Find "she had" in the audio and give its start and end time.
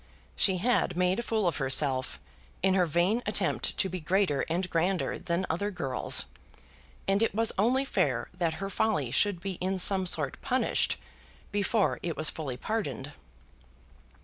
0.35-0.97